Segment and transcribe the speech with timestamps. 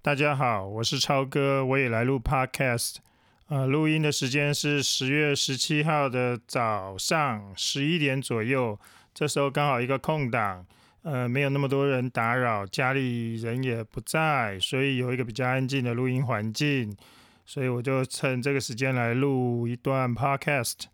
[0.00, 2.98] 大家好，我是超哥，我也来录 Podcast。
[3.48, 8.78] 呃，录音的时间是十月十七号的早上十一点左右，
[9.12, 10.64] 这时候刚好一个空档，
[11.02, 16.96] 呃，没有那么多人打扰，家里人也不在，所以有一个比较安静的录音环境，
[17.44, 20.84] 所以我就趁这个时间来录一段 Podcast。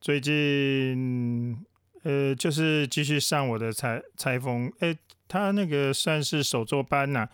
[0.00, 1.56] 最近，
[2.02, 4.96] 呃，就是继续上我的裁裁缝，哎，
[5.28, 7.28] 他那个算是手作班呐。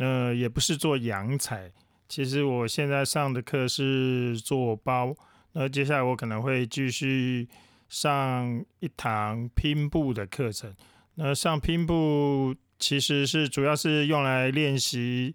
[0.00, 1.72] 那也不是做洋彩，
[2.08, 5.12] 其实我现在上的课是做包。
[5.54, 7.48] 那接下来我可能会继续
[7.88, 10.72] 上一堂拼布的课程。
[11.16, 15.34] 那上拼布其实是主要是用来练习，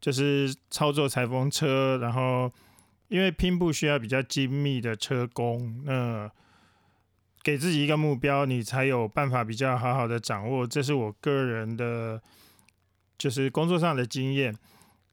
[0.00, 1.98] 就是操作裁缝车。
[1.98, 2.50] 然后
[3.08, 6.30] 因为拼布需要比较精密的车工，那
[7.42, 10.66] 给自己一个目标，你才有办法比较好好的掌握。
[10.66, 12.22] 这是我个人的。
[13.20, 14.56] 就是工作上的经验，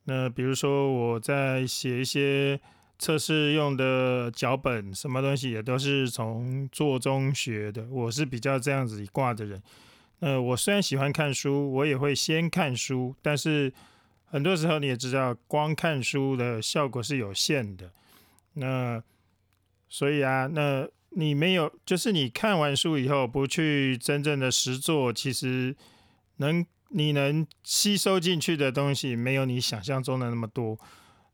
[0.06, 2.58] 那比如说我在写一些
[2.98, 7.86] 测试用的脚本，什么东西也都是从做中学的。
[7.90, 9.62] 我是比较这样子一挂的人。
[10.22, 13.74] 呃，我虽然喜欢看书，我也会先看书，但是
[14.24, 17.92] 很多时候你也知道，光看书的效果是有限的。
[18.54, 19.04] 那
[19.90, 25.76] 所以啊，那你没有，就是你看完书以后不去真正的实做，其实
[26.38, 26.66] 能。
[26.90, 30.78] 你能吸收进去的东西没有你想象中的那么多。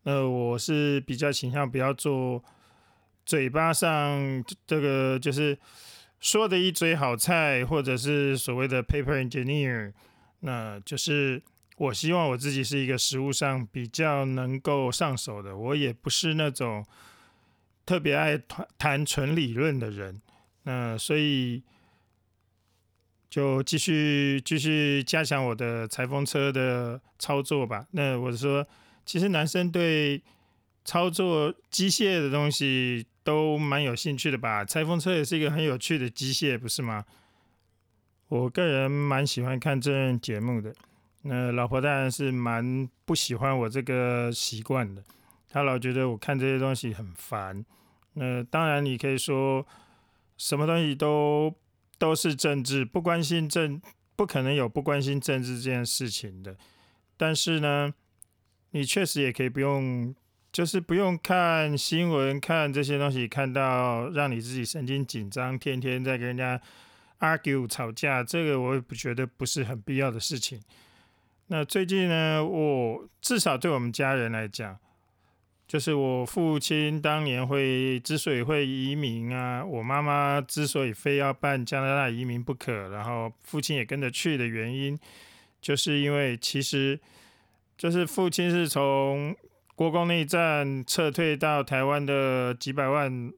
[0.03, 2.43] 呃，我是比较倾向不要做
[3.25, 5.57] 嘴巴上这个就是
[6.19, 9.93] 说的一嘴好菜，或者是所谓的 paper engineer。
[10.39, 11.41] 那就是
[11.77, 15.55] 我希望我自己是一个食物上比较能够上手的。
[15.55, 16.85] 我也不是那种
[17.85, 20.21] 特别爱谈谈纯理论的人。
[20.63, 21.63] 那所以。
[23.33, 27.83] 就继续继续加强我的裁缝车的操作吧。
[27.89, 28.63] 那我说，
[29.07, 30.21] 其实男生对
[30.85, 34.63] 操作机械的东西都蛮有兴趣的吧？
[34.63, 37.05] 裁缝车也是一个很有趣的机械，不是吗？
[38.27, 40.71] 我个人蛮喜欢看这节目的。
[41.23, 45.03] 那老婆当然是蛮不喜欢我这个习惯的，
[45.49, 47.65] 她老觉得我看这些东西很烦。
[48.13, 49.65] 那当然，你可以说
[50.37, 51.51] 什么东西都。
[51.97, 53.81] 都是政治，不关心政，
[54.15, 56.57] 不可能有不关心政治这件事情的。
[57.17, 57.93] 但是呢，
[58.71, 60.13] 你确实也可以不用，
[60.51, 66.61] 就是不用看新闻，看这些东西，看到让你自己神经紧张，天天在跟人家
[67.19, 70.61] argue 吵架，这个我也不觉得不是很必要的事情。
[71.47, 74.77] 那最近呢，我至少对我们家人来讲。
[75.73, 84.95] 就是我父亲当年会之所以会移民啊，我妈妈之所以非要办加拿大移民不可，然后父亲也跟着去的原因，
[85.59, 86.99] 就是因为其实
[87.75, 89.35] 就是父亲是从
[89.73, 93.33] 国共内战撤退到台湾的几百万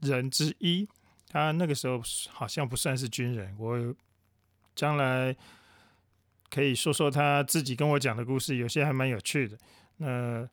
[0.00, 0.88] 人之一，
[1.28, 2.00] 他那个时候
[2.30, 3.54] 好像不算是军人。
[3.58, 3.94] 我
[4.74, 5.36] 将来
[6.48, 9.58] 可以说说他自己跟我讲的故事，有些还蛮有趣的。
[9.98, 10.48] 那。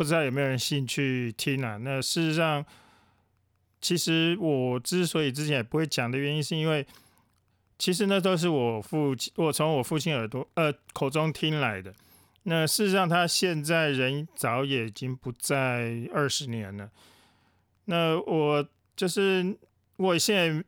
[0.00, 1.76] 不知道有没有人兴趣听啊？
[1.76, 2.64] 那事实上，
[3.82, 6.86] 其实我之所以之前也不会讲的原因，是因为
[7.78, 11.94] 其实那都是我父亲，我从我父亲耳朵呃口中听来的。
[12.44, 16.90] 那事实上，他现在人早也已经不在二十年了。
[17.84, 19.54] 那我就是
[19.96, 20.64] 我现在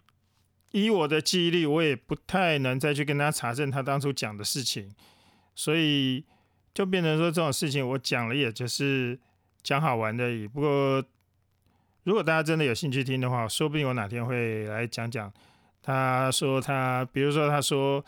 [0.72, 4.94] 以我的记忆力，我也不太能再去跟他查证他当初讲的事情，
[5.54, 6.26] 所以。
[6.74, 9.18] 就变成说这种事情，我讲了也就是
[9.62, 10.46] 讲好玩的而已。
[10.48, 11.04] 不过，
[12.04, 15.32] 如果大家真的有兴趣听的话，说不定我哪天会来讲讲。
[15.82, 18.04] 他说他，比如说他说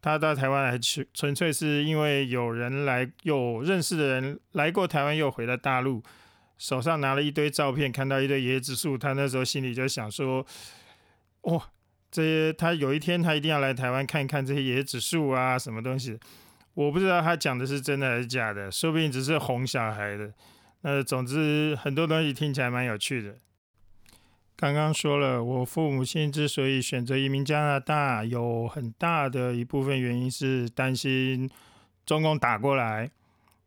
[0.00, 6.02] 他到台湾来去，纯粹是因为有人来，有认识的人来过台湾，又回了大陆，
[6.58, 10.44] 手上拿了一堆照片，看到一堆椰子树，他那时候心里就想说：
[11.42, 11.70] 哇，
[12.10, 16.18] 这些他有一天他一定要来台湾看一看这些椰子树啊，什么东西。
[16.74, 20.32] 我不知道他讲的是真的还是假的，说不定只是哄小孩的。
[20.82, 23.36] 那总之很多东西听起来蛮有趣的。
[24.56, 31.50] 刚刚说了，我父母亲之所以选择移民加拿大，有很大的一部分原因是担心
[32.06, 33.10] 中共打过来。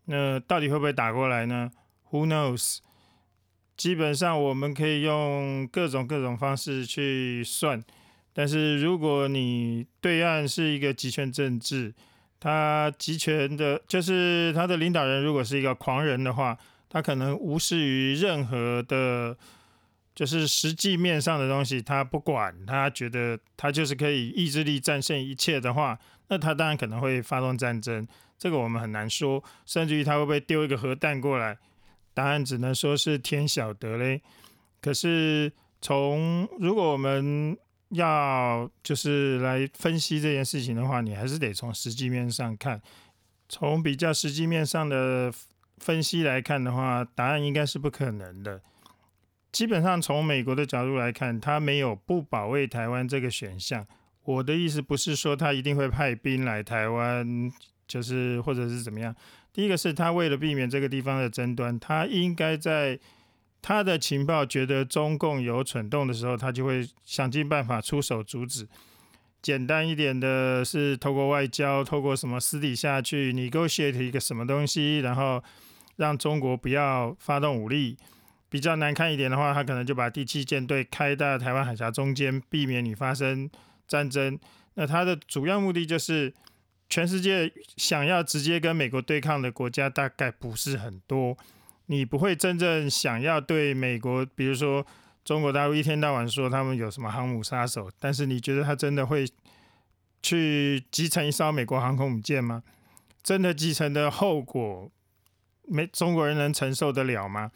[0.06, 1.70] 那到底会不会打过来呢
[2.12, 2.78] ？Who knows？
[3.76, 7.84] 基本上我们可以用各种各种方式去算，
[8.32, 11.94] 但是如果你对岸是一个集权政治，
[12.40, 16.58] 他集权的，就是他的领导人，如果是一个狂人的话，
[16.90, 19.36] 他可能无视于任何的，
[20.14, 25.98] 就是实际面上的东西，他不管，他觉得他就是可以意志力战胜一切的话，
[26.28, 28.08] 那他当然可能会发动战争。
[28.38, 29.44] 这个我们很难说。
[29.66, 31.58] 甚至于他会不会丢一个核弹过来？
[32.14, 34.22] 答案只能说是天晓得嘞。
[34.82, 37.58] 可是从如果我们
[37.90, 42.82] 要就是来分析这件事情的话，你还是得从实际面上看。
[43.48, 45.32] 从比较实际面上的
[45.78, 48.62] 分析来看的话，答案应该是不可能的。
[49.52, 53.86] 基本上从美国的角度来看，他没有不保卫台湾这个选项。
[54.24, 57.52] 我的意思不是说他一定会派兵来台湾，
[57.88, 59.16] 就是或者是怎么样。
[59.54, 63.00] 第一个是他为了避免这个地方的争端，他应该在
[63.68, 68.68] 他的情报觉得中共有蠢动的时候，他就会想尽办法出手阻止。
[69.42, 75.44] 简单一点的是透过外交，透过什么私底下去 negotiate 一个什么东西，然后
[75.96, 77.98] 让中国不要发动武力。
[78.52, 83.50] 比较难看一点的话，他可能就把第七舰队开到台湾海峡中间，避免你发生。
[83.88, 84.38] 战争，
[84.76, 86.32] 那他的主要目的就是，
[86.88, 91.36] 全世界想要直接跟美国对抗的国家大概不是很多，
[91.88, 94.86] 你不会真正想要对美国，比如说
[95.24, 99.28] 中国大陆一天到晚说他们有什么航母杀手，但是你觉得他真的会
[100.22, 102.64] 去集成一艘美国航空母舰吗？
[103.24, 104.92] 真的集成的后果，
[105.68, 107.52] 没中国人能承受得了吗？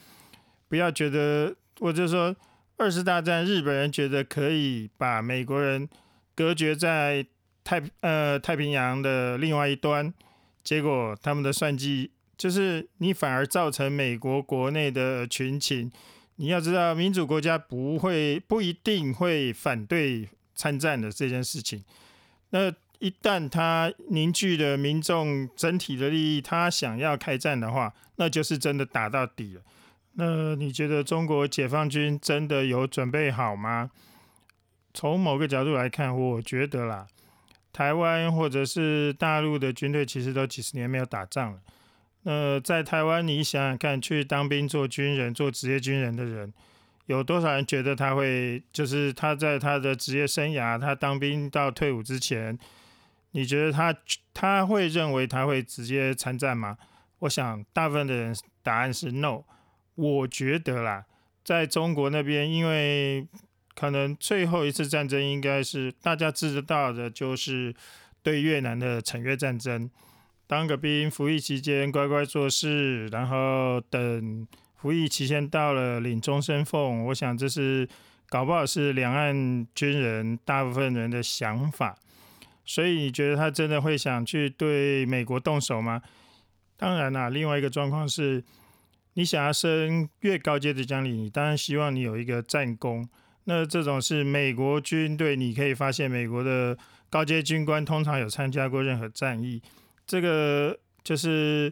[0.67, 2.35] 不要觉得，我就说
[2.77, 5.89] 二次大战日本人觉得可以把美国人。
[6.35, 7.25] 隔绝在
[7.65, 10.13] 太呃太平洋的另外一端，
[10.63, 15.91] 结果他们的算计就是你反而造成美国国内的群情。
[16.37, 21.83] 你要知道，民主国家不会不一定会反对参战的这件事情。
[22.51, 29.61] 那一旦他凝聚了民众整体的利益，他想要开战的话，那就是真的打到底了。
[30.13, 33.91] 那你觉得中国解放军真的有准备好吗？
[34.93, 37.05] 从某个角度来看，我觉得啦，
[37.73, 41.59] 台湾或者是大陆的军队其实都几十年没有打仗了。
[42.23, 46.53] 那在台湾，你想想看，去当兵做军人、做职业军人的人，
[47.05, 52.59] 有多少人觉得他会，就是他在他的职业生涯，他当兵到退伍之前，
[53.31, 53.95] 你觉得他
[54.33, 56.77] 他会认为他会直接参战吗？
[57.19, 59.43] 我想大部分的人答案是 no。
[59.95, 61.05] 我觉得啦，
[61.43, 63.27] 在中国那边，因为
[63.75, 67.73] 可能最后一次战争应该是大家知道的，就是
[68.21, 69.89] 对越南的惩越战争。
[70.49, 74.47] 当个兵，服役期间乖乖做事，然后等
[74.77, 77.05] 服役期限到了领终身俸。
[77.05, 77.87] 我想这是
[78.27, 81.95] 搞不好是两岸军人大部分人的想法。
[82.65, 86.01] 所以你觉得他真的会想去对美国动手吗？
[86.77, 88.43] 当然啦，另外一个状况是，
[89.13, 93.07] 你想要升越高阶的将领，你当然希望你有一个战功。
[93.43, 96.75] 那这种是美国军队，你可以发现美国的
[97.07, 99.61] 高阶军官通常有参加过任何战役，
[100.09, 101.71] 这个就是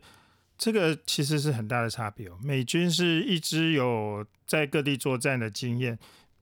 [0.57, 2.38] 这个其实是很大的差别哦。
[2.44, 5.98] 美军是一直有在各地作战的经验，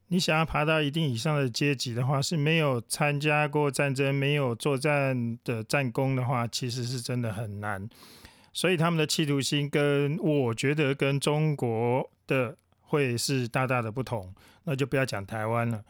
[0.09, 7.89] 你想要爬到一定以上的阶级的话，是没有参加过战争、没有作战的战功的话，其实是真的很难。
[8.51, 12.57] 所以他们的企图心跟我觉得跟中国的。
[12.87, 14.31] 会是大大的不同，
[14.65, 15.83] 那就不要讲台湾了。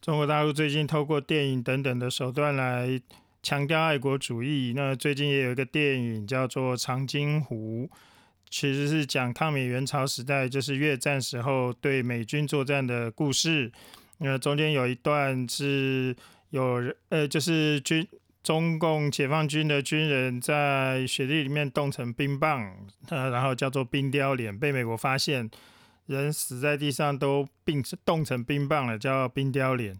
[0.00, 2.98] 中国大陆最近透过电影等等的手段来
[3.42, 4.72] 强调爱国主义。
[4.74, 7.88] 那最近也有一个电影叫做《长津湖》，
[8.50, 13.70] 其实是讲抗美援朝时代，就是越战时候对美军作战的故事。
[14.18, 16.16] 那中间有一段是
[16.50, 18.06] 有呃，就是军
[18.42, 22.74] 中共解放军的军人在雪地里面冻成冰棒，
[23.08, 25.50] 呃，然后叫做冰雕脸，被美国发现。
[26.06, 29.94] 人死在地上都冰冻成冰棒了，叫冰雕脸。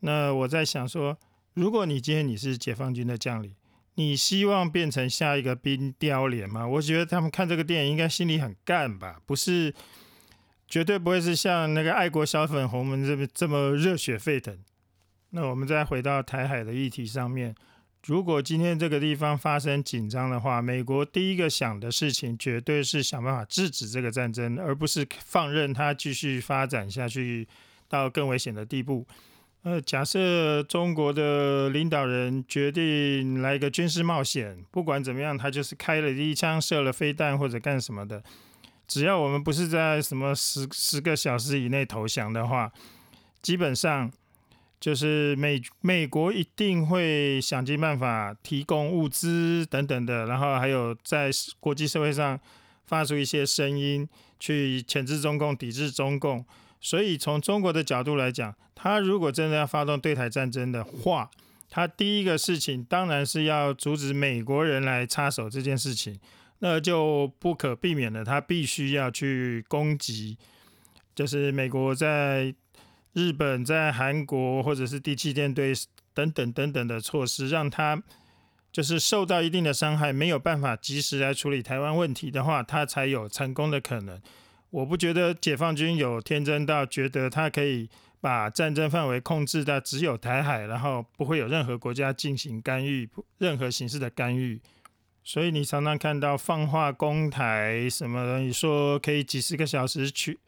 [0.00, 1.18] 那我在想说，
[1.54, 3.54] 如果你今天你是解放军的将领，
[3.94, 6.66] 你希望变成下一个冰雕连吗？
[6.66, 9.72] 我觉得他们看这个电影应该心里很干吧，不是，
[10.66, 14.58] 绝对不会是像那个爱国小粉红们这么这么热血沸腾。
[15.30, 17.54] 那我们再回到台海的议题上面。
[18.06, 27.48] 如果今天这个地方发生紧张的话，美国第一个想的事情绝对是想办法制止这个战争，而不是放任它继续发展下去
[27.88, 29.06] 到更危险的地步。
[29.64, 38.22] 呃，假设中国的领导人决定来一个军事冒险，不管怎么样，他就是开了第一枪射了飞弹或者干什么的，
[38.86, 42.72] 只要我们不是在什么十十个小时以内投降的话，
[43.42, 44.12] 基本上。
[44.80, 52.38] 就是美美国一定会想尽办法提供物资等等的，然后还有在国际社会上
[52.84, 54.06] 发出一些声音，
[54.38, 56.44] 去谴制中共、抵制中共。
[56.84, 61.30] 所以从中国的角度来讲，他如果真的要发动对台战争的话，
[61.70, 66.20] 他第一个事情当然是要阻止美国人来插手这件事情，
[66.58, 70.36] 那就不可避免的，他必须要去攻击，
[71.14, 72.54] 就是美国在
[73.14, 75.72] 日本、在韩国或者是第七舰队
[76.12, 78.02] 等等等等的措施，让他
[78.70, 84.20] 就是受到一定的伤害，没有办法及时来处理台湾问题的话，他才有成功的可能。
[84.74, 87.88] 我不觉得解放军有天真到觉得他可以。
[88.24, 94.58] 把战争范围控制到只有台海，然后不会有任何国家进行干预，任何形式的干预。
[95.22, 100.38] 所以你常常看到放话攻台什么，你说可以几十个小时去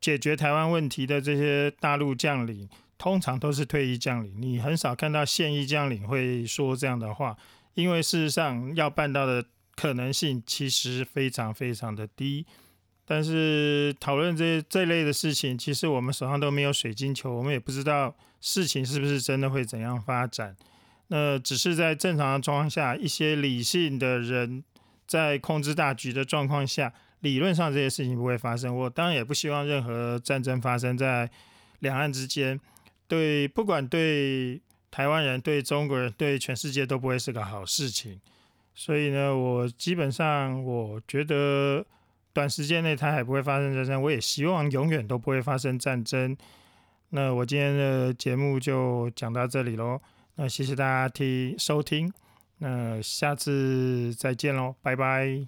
[0.00, 4.32] 解决台湾问题的这些大陆将领，通常都是退役将领。
[4.40, 7.36] 你很少看到现役将领会说这样的话，
[7.74, 12.46] 因为事实上要办到的可能性其实非常非常的低。
[13.06, 20.56] 但是讨论这这类的事情，其实我们手上都没有水晶球，我们也不知道事情是不是真的会怎样发展。
[21.08, 24.64] 那只是在正常的状况下，一些理性的人
[25.06, 28.74] 在控制大局的状况下，理论上这些事情不会发生。
[28.74, 31.30] 我当然也不希望任何战争发生在
[31.80, 32.58] 两岸之间，
[33.06, 34.58] 对，不管对
[34.90, 38.18] 台湾人、对中国人、对全世界都不会是个好事情。
[38.74, 41.84] 所以呢，我基本上我觉得。
[42.34, 46.36] 短时间内它还不会发生战争，我也希望永远都不会发生战争。
[47.10, 50.00] 那我今天的节目就讲到这里喽，
[50.34, 52.12] 那谢谢大家听收听，
[52.58, 55.46] 那下次再见喽，拜拜。